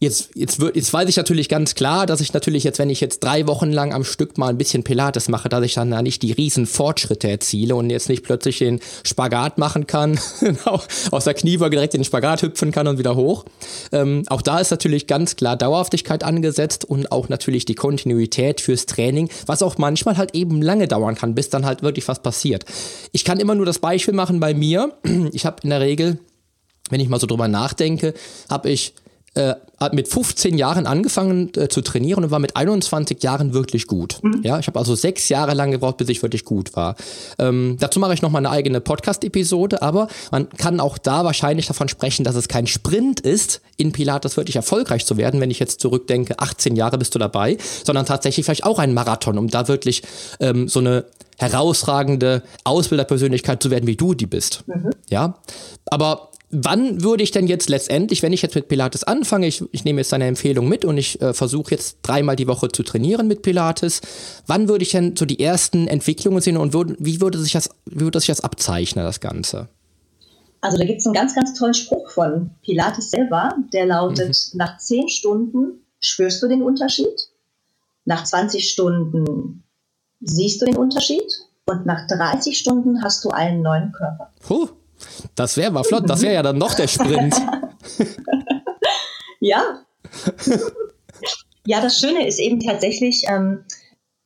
[0.00, 3.22] jetzt, jetzt, jetzt weiß ich natürlich ganz klar, dass ich natürlich jetzt, wenn ich jetzt
[3.22, 6.22] drei Wochen lang am Stück mal ein bisschen Pilates mache, dass ich dann da nicht
[6.22, 10.80] die riesen Fortschritte erziele und jetzt nicht plötzlich den Spagat machen kann, genau,
[11.12, 13.44] aus der Kniebeuge direkt in den Spagat hüpfen kann und wieder hoch.
[13.92, 18.86] Ähm, auch da ist natürlich ganz klar Dauerhaftigkeit angesetzt und auch natürlich die Kontinuität fürs
[18.86, 22.64] Training, was auch manchmal halt eben lange dauern kann, bis dann halt wirklich was passiert.
[23.12, 24.92] Ich kann immer nur das Beispiel machen bei mir.
[25.32, 26.18] Ich habe in der Regel
[26.90, 28.12] wenn ich mal so drüber nachdenke,
[28.50, 28.94] habe ich
[29.34, 33.86] äh, hat mit 15 Jahren angefangen äh, zu trainieren und war mit 21 Jahren wirklich
[33.86, 34.18] gut.
[34.22, 34.40] Mhm.
[34.42, 36.96] Ja, ich habe also sechs Jahre lang gebraucht, bis ich wirklich gut war.
[37.38, 41.66] Ähm, dazu mache ich noch mal eine eigene Podcast-Episode, aber man kann auch da wahrscheinlich
[41.66, 45.58] davon sprechen, dass es kein Sprint ist, in Pilates wirklich erfolgreich zu werden, wenn ich
[45.58, 49.66] jetzt zurückdenke, 18 Jahre bist du dabei, sondern tatsächlich vielleicht auch ein Marathon, um da
[49.66, 50.02] wirklich
[50.40, 51.06] ähm, so eine
[51.38, 54.64] herausragende Ausbilderpersönlichkeit zu werden, wie du die bist.
[54.66, 54.90] Mhm.
[55.10, 55.38] Ja,
[55.86, 59.84] aber wann würde ich denn jetzt letztendlich, wenn ich jetzt mit Pilates anfange, ich, ich
[59.84, 63.26] nehme jetzt deine Empfehlung mit und ich äh, versuche jetzt dreimal die Woche zu trainieren
[63.26, 64.02] mit Pilates,
[64.46, 67.70] wann würde ich denn so die ersten Entwicklungen sehen und würd, wie würde sich das,
[67.86, 69.68] wie würde sich das abzeichnen, das Ganze?
[70.60, 74.58] Also da gibt es einen ganz, ganz tollen Spruch von Pilates selber, der lautet, mhm.
[74.58, 77.30] nach zehn Stunden spürst du den Unterschied,
[78.04, 79.64] nach 20 Stunden
[80.20, 81.24] siehst du den Unterschied
[81.66, 84.30] und nach 30 Stunden hast du einen neuen Körper.
[84.40, 84.68] Puh.
[85.34, 87.34] Das wäre mal flott, das wäre ja dann noch der Sprint.
[89.40, 89.84] ja.
[91.66, 93.64] ja, das Schöne ist eben tatsächlich, ähm,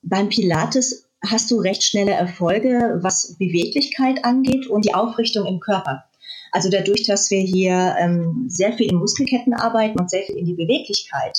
[0.03, 6.05] beim Pilates hast du recht schnelle Erfolge, was Beweglichkeit angeht und die Aufrichtung im Körper.
[6.53, 10.47] Also dadurch, dass wir hier ähm, sehr viel in Muskelketten arbeiten und sehr viel in
[10.47, 11.39] die Beweglichkeit,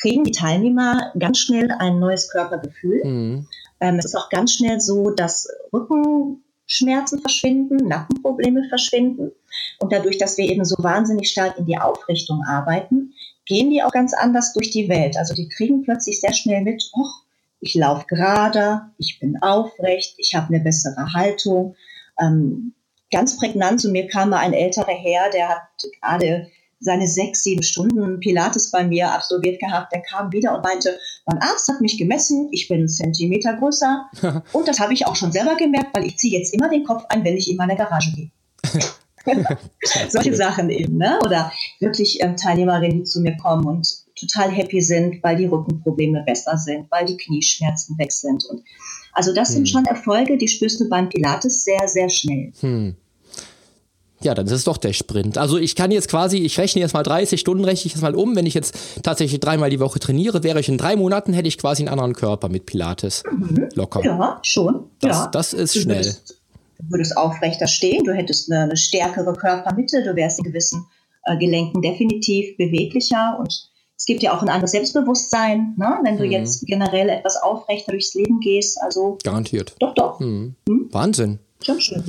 [0.00, 3.04] kriegen die Teilnehmer ganz schnell ein neues Körpergefühl.
[3.04, 3.46] Mhm.
[3.80, 9.32] Ähm, es ist auch ganz schnell so, dass Rücken Schmerzen verschwinden, Nackenprobleme verschwinden.
[9.80, 13.12] Und dadurch, dass wir eben so wahnsinnig stark in die Aufrichtung arbeiten,
[13.44, 15.16] gehen die auch ganz anders durch die Welt.
[15.16, 17.08] Also die kriegen plötzlich sehr schnell mit, oh,
[17.58, 21.74] ich laufe gerade, ich bin aufrecht, ich habe eine bessere Haltung.
[22.20, 22.72] Ähm,
[23.10, 25.62] ganz prägnant zu mir kam mal ein älterer Herr, der hat
[26.00, 26.46] gerade
[26.80, 29.92] seine sechs, sieben Stunden Pilates bei mir absolviert gehabt.
[29.92, 34.10] Der kam wieder und meinte, mein Arzt hat mich gemessen, ich bin einen Zentimeter größer.
[34.52, 37.04] und das habe ich auch schon selber gemerkt, weil ich ziehe jetzt immer den Kopf
[37.10, 38.30] ein, wenn ich in meine Garage gehe.
[40.08, 41.18] Solche Sachen eben, ne?
[41.22, 43.86] Oder wirklich ähm, Teilnehmerinnen, die zu mir kommen und
[44.18, 48.44] total happy sind, weil die Rückenprobleme besser sind, weil die Knieschmerzen weg sind.
[48.46, 48.62] Und
[49.12, 49.56] also das hm.
[49.56, 52.52] sind schon Erfolge, die spürst du beim Pilates sehr, sehr schnell.
[52.60, 52.96] Hm.
[54.22, 55.38] Ja, dann ist es doch der Sprint.
[55.38, 58.14] Also ich kann jetzt quasi, ich rechne jetzt mal 30 Stunden, rechne ich jetzt mal
[58.14, 58.36] um.
[58.36, 61.56] Wenn ich jetzt tatsächlich dreimal die Woche trainiere, wäre ich in drei Monaten, hätte ich
[61.56, 63.22] quasi einen anderen Körper mit Pilates.
[63.30, 63.68] Mhm.
[63.74, 64.04] Locker.
[64.04, 64.90] Ja, schon.
[65.00, 65.26] Das, ja.
[65.28, 65.98] das ist du schnell.
[65.98, 66.40] Würdest,
[66.78, 70.86] du würdest aufrechter stehen, du hättest eine, eine stärkere Körpermitte, du wärst in gewissen
[71.24, 75.98] äh, Gelenken definitiv beweglicher und es gibt ja auch ein anderes Selbstbewusstsein, ne?
[76.04, 76.32] wenn du mhm.
[76.32, 78.80] jetzt generell etwas aufrechter durchs Leben gehst.
[78.82, 79.74] Also Garantiert.
[79.78, 80.20] Doch, doch.
[80.20, 80.56] Mhm.
[80.66, 80.88] Mhm.
[80.90, 81.38] Wahnsinn.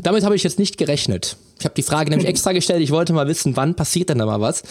[0.01, 1.35] Damit habe ich jetzt nicht gerechnet.
[1.59, 2.81] Ich habe die Frage nämlich extra gestellt.
[2.81, 4.63] Ich wollte mal wissen, wann passiert denn da mal was?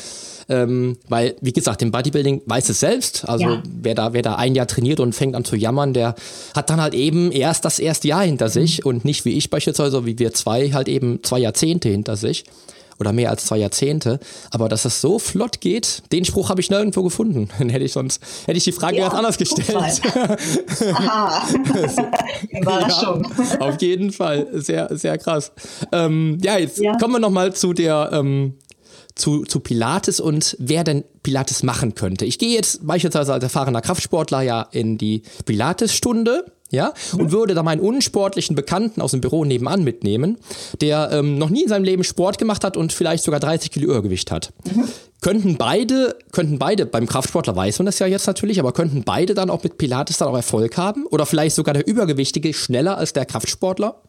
[0.49, 3.29] Ähm, weil, wie gesagt, im Bodybuilding weiß es selbst.
[3.29, 3.63] Also ja.
[3.65, 6.17] wer da, wer da ein Jahr trainiert und fängt an zu jammern, der
[6.55, 8.87] hat dann halt eben erst das erste Jahr hinter sich mhm.
[8.87, 12.45] und nicht wie ich beispielsweise, wie wir zwei, halt eben zwei Jahrzehnte hinter sich
[13.01, 14.21] oder mehr als zwei Jahrzehnte.
[14.51, 17.49] Aber dass es so flott geht, den Spruch habe ich nirgendwo gefunden.
[17.59, 19.71] Dann hätte ich sonst, hätte ich die Frage ja, ganz anders gestellt.
[20.95, 21.49] Aha.
[22.51, 23.27] Überraschung.
[23.39, 24.47] Ja, auf jeden Fall.
[24.53, 25.53] Sehr, sehr krass.
[25.93, 26.97] Ähm, ja, jetzt ja.
[26.99, 28.55] kommen wir nochmal zu der, ähm,
[29.15, 32.25] zu, zu Pilates und wer denn Pilates machen könnte.
[32.25, 37.63] Ich gehe jetzt beispielsweise als erfahrener Kraftsportler ja in die Pilates-Stunde ja, und würde da
[37.63, 40.39] meinen unsportlichen Bekannten aus dem Büro nebenan mitnehmen,
[40.81, 43.91] der ähm, noch nie in seinem Leben Sport gemacht hat und vielleicht sogar 30 Kilo
[43.91, 44.53] Übergewicht hat.
[44.73, 44.85] Mhm.
[45.21, 49.35] Könnten beide, könnten beide, beim Kraftsportler weiß man das ja jetzt natürlich, aber könnten beide
[49.35, 51.05] dann auch mit Pilates dann auch Erfolg haben?
[51.05, 54.01] Oder vielleicht sogar der Übergewichtige schneller als der Kraftsportler?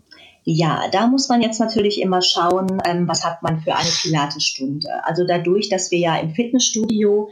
[0.44, 4.88] Ja, da muss man jetzt natürlich immer schauen, ähm, was hat man für eine Pilatesstunde.
[5.04, 7.30] Also dadurch, dass wir ja im Fitnessstudio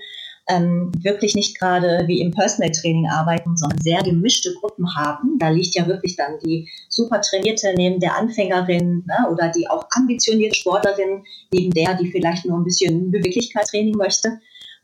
[0.49, 5.37] ähm, wirklich nicht gerade wie im Personal Training arbeiten, sondern sehr gemischte Gruppen haben.
[5.37, 9.85] Da liegt ja wirklich dann die super trainierte neben der Anfängerin ne, oder die auch
[9.91, 14.39] ambitionierte Sportlerin neben der, die vielleicht nur ein bisschen Beweglichkeitstraining möchte.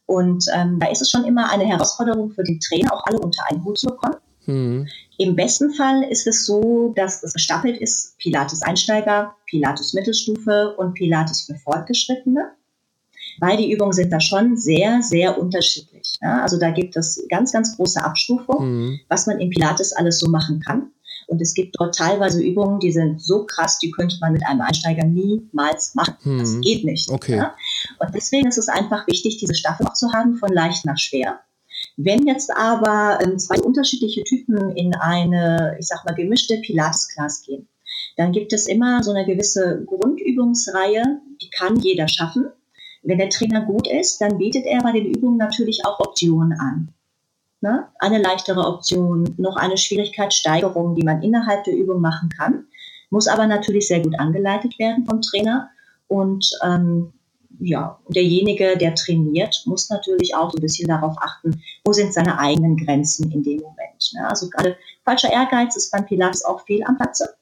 [0.06, 3.44] Und ähm, da ist es schon immer eine Herausforderung für den Trainer, auch alle unter
[3.50, 4.18] einen Hut zu bekommen.
[4.46, 4.88] Mhm.
[5.18, 10.94] Im besten Fall ist es so, dass es gestaffelt ist, Pilates Einsteiger, Pilates Mittelstufe und
[10.94, 12.52] Pilates für Fortgeschrittene
[13.40, 16.14] weil die Übungen sind da schon sehr, sehr unterschiedlich.
[16.22, 19.00] Ja, also da gibt es ganz, ganz große Abstufungen, mhm.
[19.10, 20.92] was man im Pilates alles so machen kann.
[21.28, 24.62] Und es gibt dort teilweise Übungen, die sind so krass, die könnte man mit einem
[24.62, 26.16] Einsteiger niemals machen.
[26.24, 26.40] Mhm.
[26.40, 27.10] Das geht nicht.
[27.10, 27.38] Okay.
[27.38, 27.56] Ja?
[28.00, 31.40] Und deswegen ist es einfach wichtig, diese Staffel auch zu haben, von leicht nach schwer.
[31.98, 37.68] Wenn jetzt aber ähm, zwei unterschiedliche Typen in eine, ich sag mal, gemischte Pilates-Class gehen,
[38.18, 42.48] dann gibt es immer so eine gewisse Grundübungsreihe, die kann jeder schaffen.
[43.06, 46.90] Wenn der Trainer gut ist, dann bietet er bei den Übungen natürlich auch Optionen an.
[47.62, 47.88] Ne?
[48.00, 52.66] Eine leichtere Option, noch eine Schwierigkeitssteigerung, die man innerhalb der Übung machen kann,
[53.10, 55.70] muss aber natürlich sehr gut angeleitet werden vom Trainer.
[56.08, 57.14] Und ähm,
[57.60, 62.40] ja, derjenige, der trainiert, muss natürlich auch so ein bisschen darauf achten, wo sind seine
[62.40, 64.12] eigenen Grenzen in dem Moment.
[64.14, 64.28] Ne?
[64.28, 67.36] Also gerade falscher Ehrgeiz ist beim Pilates auch fehl am Platze.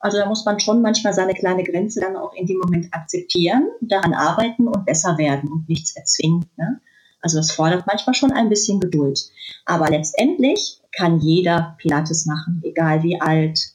[0.00, 3.68] Also da muss man schon manchmal seine kleine Grenze dann auch in dem Moment akzeptieren,
[3.80, 6.46] daran arbeiten und besser werden und nichts erzwingen.
[6.56, 6.80] Ne?
[7.20, 9.18] Also das fordert manchmal schon ein bisschen Geduld.
[9.64, 13.72] Aber letztendlich kann jeder Pilates machen, egal wie alt,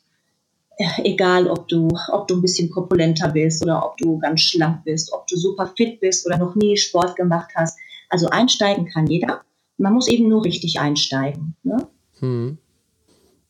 [0.77, 4.85] äh, egal ob du, ob du ein bisschen korpulenter bist oder ob du ganz schlank
[4.85, 7.77] bist, ob du super fit bist oder noch nie Sport gemacht hast.
[8.09, 9.41] Also einsteigen kann jeder.
[9.77, 11.55] Man muss eben nur richtig einsteigen.
[11.63, 11.87] Ne?
[12.19, 12.57] Hm.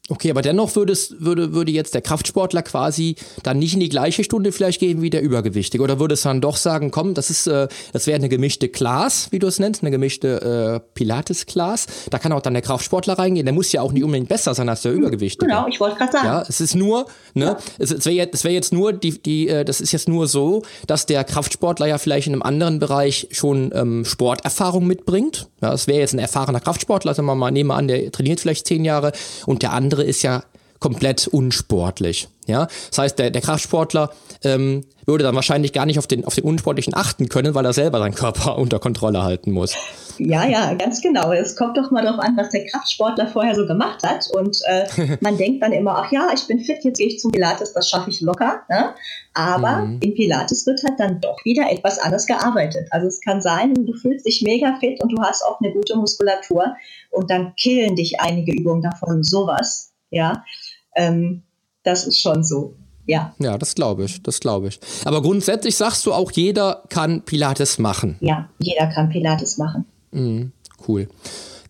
[0.10, 3.88] Okay, aber dennoch würde, es, würde, würde jetzt der Kraftsportler quasi dann nicht in die
[3.88, 5.82] gleiche Stunde vielleicht gehen wie der Übergewichtige.
[5.82, 9.30] Oder würde es dann doch sagen, komm, das ist, äh, das wäre eine gemischte Class,
[9.32, 11.88] wie du es nennst, eine gemischte äh, Pilates-Class.
[12.10, 13.46] Da kann auch dann der Kraftsportler reingehen.
[13.46, 15.46] Der muss ja auch nicht unbedingt besser sein als der Übergewichtige.
[15.46, 16.28] Genau, ich wollte gerade sagen.
[16.28, 17.58] Ja, es ist nur, ne, ja.
[17.80, 20.64] es, es wäre jetzt, wär jetzt nur die, die, äh, das ist jetzt nur so,
[20.86, 25.48] dass der Kraftsportler ja vielleicht in einem anderen Bereich schon ähm, Sporterfahrung mitbringt.
[25.62, 28.68] Ja, es wäre jetzt ein erfahrener Kraftsportler, also mal, nehmen wir an, der trainiert vielleicht
[28.68, 29.14] zehn Jahre
[29.46, 30.44] und der andere andere ist ja
[30.84, 32.28] komplett unsportlich.
[32.46, 34.12] Ja, das heißt, der, der Kraftsportler
[34.44, 37.72] ähm, würde dann wahrscheinlich gar nicht auf den, auf den Unsportlichen achten können, weil er
[37.72, 39.78] selber seinen Körper unter Kontrolle halten muss.
[40.18, 41.32] Ja, ja, ganz genau.
[41.32, 44.28] Es kommt doch mal darauf an, was der Kraftsportler vorher so gemacht hat.
[44.36, 47.32] Und äh, man denkt dann immer, ach ja, ich bin fit, jetzt gehe ich zum
[47.32, 48.64] Pilates, das schaffe ich locker.
[48.70, 48.94] Ne?
[49.34, 50.00] Aber mhm.
[50.02, 52.90] im Pilates wird halt dann doch wieder etwas anders gearbeitet.
[52.92, 55.96] Also es kann sein, du fühlst dich mega fit und du hast auch eine gute
[55.96, 56.76] Muskulatur
[57.10, 60.46] und dann killen dich einige Übungen davon sowas ja,
[60.96, 61.44] ähm,
[61.84, 62.76] das ist schon so.
[63.06, 63.34] Ja.
[63.40, 64.80] Ja, das glaube ich, das glaube ich.
[65.04, 68.18] Aber grundsätzlich sagst du auch, jeder kann Pilates machen.
[68.22, 69.86] Ja, jeder kann Pilates machen.
[70.12, 70.54] Mhm,
[70.88, 71.10] cool.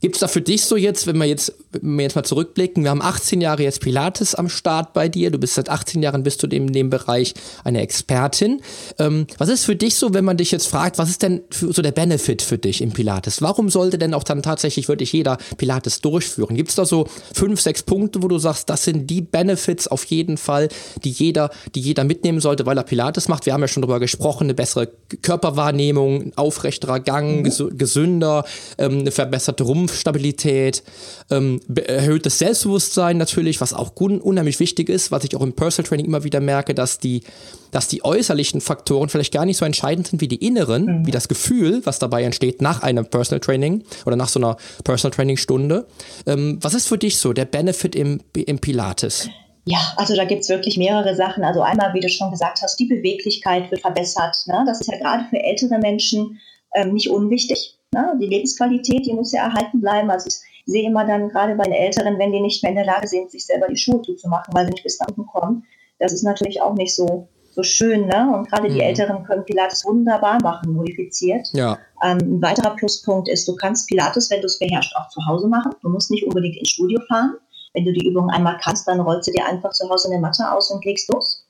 [0.04, 2.84] Gibt es da für dich so jetzt, wenn wir jetzt, wenn wir jetzt mal zurückblicken,
[2.84, 6.24] wir haben 18 Jahre jetzt Pilates am Start bei dir, du bist seit 18 Jahren
[6.24, 8.60] bist du in dem Bereich eine Expertin.
[9.00, 11.72] Ähm, was ist für dich so, wenn man dich jetzt fragt, was ist denn für,
[11.72, 13.42] so der Benefit für dich im Pilates?
[13.42, 16.58] Warum sollte denn auch dann tatsächlich wirklich jeder Pilates durchführen?
[16.58, 20.04] Gibt es da so fünf, sechs Punkte, wo du sagst, das sind die Benefits auf
[20.04, 20.68] jeden Fall,
[21.06, 23.46] die jeder, die jeder mitnehmen sollte, weil er Pilates macht?
[23.46, 24.90] Wir haben ja schon darüber gesprochen, eine bessere
[25.22, 27.78] Körperwahrnehmung, ein aufrechterer Gang, mhm.
[27.78, 28.44] gesünder,
[28.78, 30.84] ähm, eine verbesserte Rumpf Stabilität,
[31.30, 35.88] ähm, erhöhtes Selbstbewusstsein natürlich, was auch un unheimlich wichtig ist, was ich auch im Personal
[35.88, 37.24] Training immer wieder merke, dass die,
[37.72, 41.08] dass die äußerlichen Faktoren vielleicht gar nicht so entscheidend sind wie die inneren, mhm.
[41.08, 45.16] wie das Gefühl, was dabei entsteht nach einem Personal Training oder nach so einer Personal
[45.16, 45.88] Training Stunde.
[46.26, 49.30] Ähm, was ist für dich so der Benefit im, im Pilates?
[49.66, 51.44] Ja, also da gibt es wirklich mehrere Sachen.
[51.44, 54.36] Also einmal, wie du schon gesagt hast, die Beweglichkeit wird verbessert.
[54.48, 54.64] Ne?
[54.66, 56.40] Das ist ja gerade für ältere Menschen
[56.76, 57.78] ähm, nicht unwichtig.
[57.94, 58.18] Ne?
[58.22, 60.10] Die Lebensqualität, die muss ja erhalten bleiben.
[60.10, 62.86] Also ich sehe immer dann gerade bei den Älteren, wenn die nicht mehr in der
[62.86, 65.66] Lage sind, sich selber die Schuhe zuzumachen, weil sie nicht bis da unten kommen,
[66.00, 68.08] das ist natürlich auch nicht so, so schön.
[68.08, 68.32] Ne?
[68.34, 68.74] Und gerade mhm.
[68.74, 71.48] die Älteren können Pilates wunderbar machen, modifiziert.
[71.54, 71.78] Ja.
[72.04, 75.48] Ähm, ein weiterer Pluspunkt ist, du kannst Pilates, wenn du es beherrschst, auch zu Hause
[75.48, 75.74] machen.
[75.82, 77.36] Du musst nicht unbedingt ins Studio fahren.
[77.74, 80.52] Wenn du die Übung einmal kannst, dann rollst du dir einfach zu Hause eine Matte
[80.52, 81.48] aus und legst los.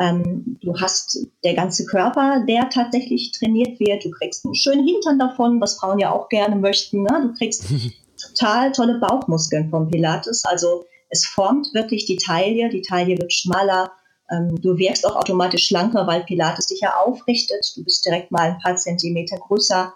[0.00, 4.02] Ähm, du hast der ganze Körper, der tatsächlich trainiert wird.
[4.02, 7.02] Du kriegst einen schönen Hintern davon, was Frauen ja auch gerne möchten.
[7.02, 7.20] Ne?
[7.22, 7.64] Du kriegst
[8.28, 10.46] total tolle Bauchmuskeln vom Pilates.
[10.46, 12.70] Also es formt wirklich die Taille.
[12.70, 13.92] Die Taille wird schmaler.
[14.30, 17.70] Ähm, du wirkst auch automatisch schlanker, weil Pilates dich ja aufrichtet.
[17.76, 19.92] Du bist direkt mal ein paar Zentimeter größer.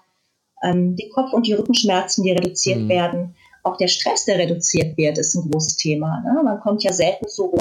[0.62, 2.88] Ähm, die Kopf- und die Rückenschmerzen, die reduziert mhm.
[2.90, 3.36] werden.
[3.62, 6.20] Auch der Stress, der reduziert wird, ist ein großes Thema.
[6.20, 6.42] Ne?
[6.44, 7.54] Man kommt ja selten so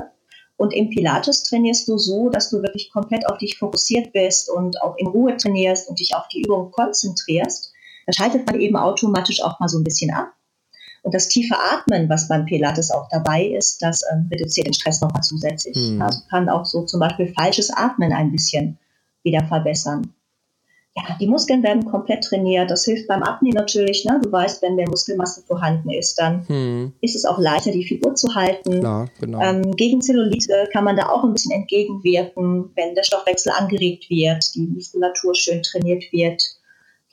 [0.57, 4.81] und im Pilates trainierst du so, dass du wirklich komplett auf dich fokussiert bist und
[4.81, 7.73] auch in Ruhe trainierst und dich auf die Übung konzentrierst.
[8.05, 10.33] Da schaltet man eben automatisch auch mal so ein bisschen ab.
[11.01, 15.01] Und das tiefe Atmen, was beim Pilates auch dabei ist, das ähm, reduziert den Stress
[15.01, 15.75] nochmal zusätzlich.
[15.75, 16.01] Mhm.
[16.01, 18.77] Also kann auch so zum Beispiel falsches Atmen ein bisschen
[19.23, 20.13] wieder verbessern
[20.95, 22.69] ja, die Muskeln werden komplett trainiert.
[22.69, 24.05] Das hilft beim Abnehmen natürlich.
[24.05, 24.19] Ne?
[24.21, 26.93] Du weißt, wenn mehr Muskelmasse vorhanden ist, dann hm.
[27.01, 28.79] ist es auch leichter, die Figur zu halten.
[28.79, 29.41] Klar, genau.
[29.41, 34.53] ähm, gegen Zellulite kann man da auch ein bisschen entgegenwirken, wenn der Stoffwechsel angeregt wird,
[34.53, 36.43] die Muskulatur schön trainiert wird.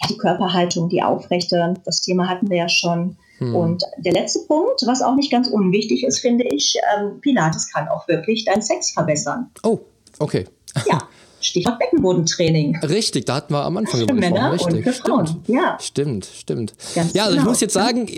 [0.02, 3.16] Ja, die Körperhaltung, die aufrechte, das Thema hatten wir ja schon.
[3.38, 3.54] Hm.
[3.54, 7.88] Und der letzte Punkt, was auch nicht ganz unwichtig ist, finde ich, ähm, Pilates kann
[7.88, 9.50] auch wirklich deinen Sex verbessern.
[9.62, 9.78] Oh,
[10.18, 10.44] okay.
[10.86, 10.98] Ja.
[11.40, 12.78] Stichwort Beckenbodentraining.
[12.78, 14.74] Richtig, da hatten wir am Anfang für Männer richtig.
[14.74, 15.26] und für Frauen.
[15.26, 15.48] Stimmt.
[15.48, 15.78] Ja.
[15.80, 16.74] Stimmt, stimmt.
[16.94, 17.50] Ganz ja, also ich genau.
[17.50, 18.08] muss jetzt sagen,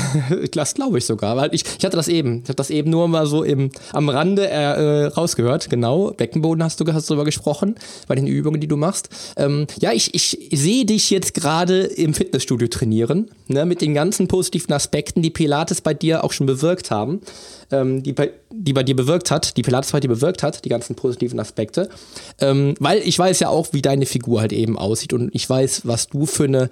[0.52, 3.08] das glaube ich sogar, weil ich, ich hatte das eben, ich habe das eben nur
[3.08, 6.10] mal so im, am Rande äh, rausgehört, genau.
[6.10, 7.76] Beckenboden hast du hast drüber gesprochen,
[8.08, 9.08] bei den Übungen, die du machst.
[9.36, 14.28] Ähm, ja, ich, ich sehe dich jetzt gerade im Fitnessstudio trainieren, ne, mit den ganzen
[14.28, 17.20] positiven Aspekten, die Pilates bei dir auch schon bewirkt haben,
[17.72, 20.68] ähm, die, bei, die bei dir bewirkt hat, die Pilates bei dir bewirkt hat, die
[20.68, 21.88] ganzen positiven Aspekte.
[22.40, 25.82] Ähm, weil ich weiß ja auch, wie deine Figur halt eben aussieht und ich weiß,
[25.86, 26.70] was du für eine,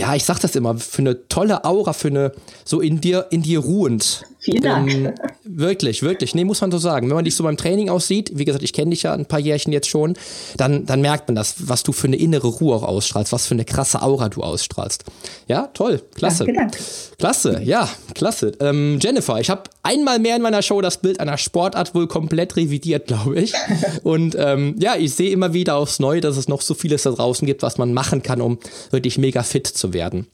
[0.00, 2.32] ja, ich sag das immer, für eine tolle Aura, für eine,
[2.64, 4.24] so in dir, in dir ruhend.
[4.38, 4.90] Vielen Dank.
[4.90, 5.12] Ähm,
[5.44, 6.34] wirklich, wirklich.
[6.34, 7.08] Nee, muss man so sagen.
[7.08, 9.38] Wenn man dich so beim Training aussieht, wie gesagt, ich kenne dich ja ein paar
[9.38, 10.14] Jährchen jetzt schon,
[10.56, 13.52] dann, dann merkt man das, was du für eine innere Ruhe auch ausstrahlst, was für
[13.52, 15.04] eine krasse Aura du ausstrahlst.
[15.46, 16.46] Ja, toll, klasse.
[16.46, 16.78] Danke.
[17.18, 18.52] Klasse, ja, klasse.
[18.60, 22.56] Ähm, Jennifer, ich habe einmal mehr in meiner Show das Bild einer Sportart wohl komplett
[22.56, 23.52] revidiert, glaube ich.
[24.04, 27.10] Und ähm, ja, ich sehe immer wieder aufs Neue, dass es noch so vieles da
[27.10, 28.58] draußen gibt, was man machen kann, um
[28.90, 30.26] wirklich mega fit zu werden.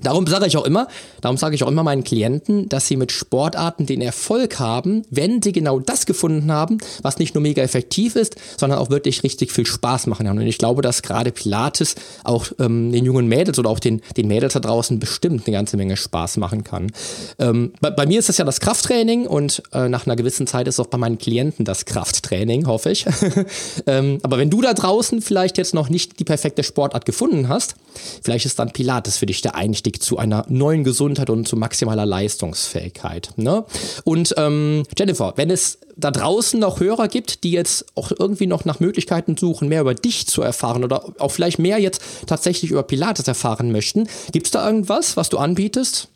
[0.00, 0.88] Darum sage ich auch immer,
[1.20, 5.42] darum sage ich auch immer meinen Klienten, dass sie mit Sportarten den Erfolg haben, wenn
[5.42, 9.52] sie genau das gefunden haben, was nicht nur mega effektiv ist, sondern auch wirklich richtig
[9.52, 10.38] viel Spaß machen kann.
[10.38, 14.28] Und ich glaube, dass gerade Pilates auch ähm, den jungen Mädels oder auch den, den
[14.28, 16.90] Mädels da draußen bestimmt eine ganze Menge Spaß machen kann.
[17.38, 20.68] Ähm, bei, bei mir ist das ja das Krafttraining und äh, nach einer gewissen Zeit
[20.68, 23.04] ist auch bei meinen Klienten das Krafttraining, hoffe ich.
[23.86, 27.74] ähm, aber wenn du da draußen vielleicht jetzt noch nicht die perfekte Sportart gefunden hast,
[28.22, 32.06] vielleicht ist dann Pilates für dich der Einstieg zu einer neuen Gesundheit und zu maximaler
[32.06, 33.30] Leistungsfähigkeit.
[33.36, 33.64] Ne?
[34.04, 38.64] Und ähm, Jennifer, wenn es da draußen noch Hörer gibt, die jetzt auch irgendwie noch
[38.64, 42.84] nach Möglichkeiten suchen, mehr über dich zu erfahren oder auch vielleicht mehr jetzt tatsächlich über
[42.84, 46.08] Pilates erfahren möchten, gibt es da irgendwas, was du anbietest?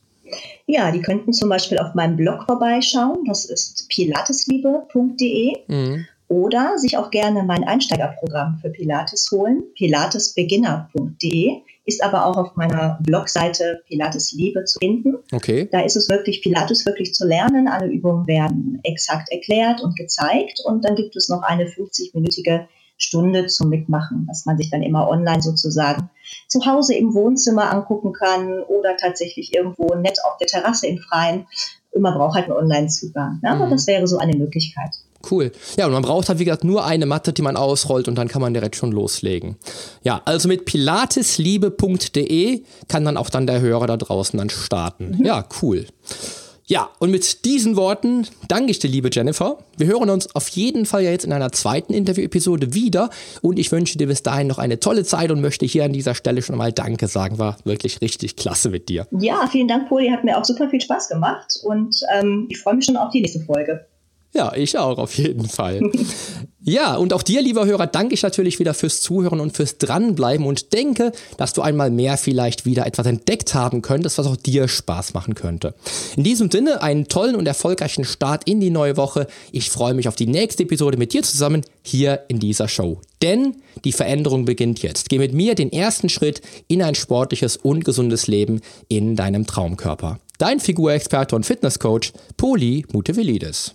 [0.67, 3.25] Ja, die könnten zum Beispiel auf meinem Blog vorbeischauen.
[3.27, 5.55] Das ist pilatesliebe.de.
[5.67, 6.07] Mhm.
[6.29, 12.99] Oder sich auch gerne mein Einsteigerprogramm für Pilates holen, pilatesbeginner.de, ist aber auch auf meiner
[13.03, 15.17] Blogseite Pilates Liebe zu finden.
[15.33, 15.69] Okay.
[15.71, 17.69] Da ist es wirklich, Pilates wirklich zu lernen.
[17.69, 20.61] Alle Übungen werden exakt erklärt und gezeigt.
[20.65, 22.67] Und dann gibt es noch eine 50-minütige
[22.99, 26.11] Stunde zum Mitmachen, was man sich dann immer online sozusagen
[26.49, 31.47] zu Hause im Wohnzimmer angucken kann oder tatsächlich irgendwo nett auf der Terrasse im Freien.
[31.97, 33.41] Man braucht halt einen Online-Zugang.
[33.43, 33.51] Ne?
[33.51, 33.71] Aber Mhm.
[33.71, 34.91] das wäre so eine Möglichkeit.
[35.31, 35.53] Cool.
[35.77, 38.29] Ja, und man braucht halt, wie gesagt, nur eine Matte, die man ausrollt und dann
[38.29, 39.57] kann man direkt schon loslegen.
[40.03, 45.21] Ja, also mit pilatesliebe.de kann dann auch dann der Hörer da draußen dann starten.
[45.25, 45.87] Ja, cool.
[46.69, 49.59] Ja, und mit diesen Worten danke ich dir, liebe Jennifer.
[49.77, 53.11] Wir hören uns auf jeden Fall ja jetzt in einer zweiten Interview-Episode wieder
[53.41, 56.17] und ich wünsche dir bis dahin noch eine tolle Zeit und möchte hier an dieser
[56.17, 57.39] Stelle schon mal Danke sagen.
[57.39, 59.07] War wirklich richtig klasse mit dir.
[59.13, 60.09] Ja, vielen Dank, Poli.
[60.09, 63.21] Hat mir auch super viel Spaß gemacht und ähm, ich freue mich schon auf die
[63.21, 63.87] nächste Folge.
[64.37, 65.81] Ja, ich auch, auf jeden Fall.
[66.69, 70.45] Ja, und auch dir, lieber Hörer, danke ich natürlich wieder fürs Zuhören und fürs Dranbleiben
[70.45, 74.67] und denke, dass du einmal mehr vielleicht wieder etwas entdeckt haben könntest, was auch dir
[74.67, 75.75] Spaß machen könnte.
[76.17, 79.29] In diesem Sinne, einen tollen und erfolgreichen Start in die neue Woche.
[79.53, 83.01] Ich freue mich auf die nächste Episode mit dir zusammen hier in dieser Show.
[83.23, 85.09] Denn die Veränderung beginnt jetzt.
[85.09, 90.19] Geh mit mir den ersten Schritt in ein sportliches und gesundes Leben in deinem Traumkörper.
[90.39, 93.75] Dein Figurexperte und Fitnesscoach, Poli Mutevelidis.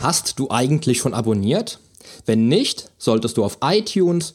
[0.00, 1.80] Hast du eigentlich schon abonniert?
[2.26, 4.34] Wenn nicht, solltest du auf iTunes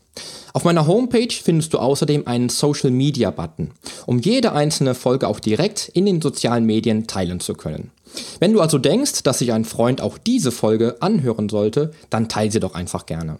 [0.53, 3.71] Auf meiner Homepage findest du außerdem einen Social Media Button,
[4.05, 7.91] um jede einzelne Folge auch direkt in den sozialen Medien teilen zu können.
[8.39, 12.51] Wenn du also denkst, dass sich ein Freund auch diese Folge anhören sollte, dann teile
[12.51, 13.39] sie doch einfach gerne.